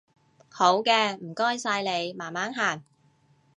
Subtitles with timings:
[0.49, 2.83] 好嘅，唔該晒你，慢慢行